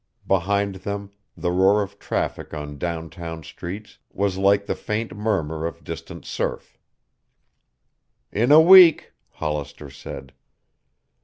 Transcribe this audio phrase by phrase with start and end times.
[0.25, 5.83] Behind them the roar of traffic on downtown streets was like the faint murmur of
[5.83, 6.75] distant surf.
[8.31, 10.33] "In a week," Hollister said.